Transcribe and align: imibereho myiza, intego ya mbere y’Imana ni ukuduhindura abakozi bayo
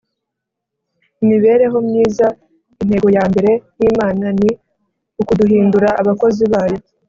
imibereho 1.23 1.77
myiza, 1.87 2.27
intego 2.81 3.07
ya 3.17 3.23
mbere 3.31 3.51
y’Imana 3.79 4.25
ni 4.39 4.49
ukuduhindura 5.21 5.89
abakozi 6.01 6.43
bayo 6.53 6.77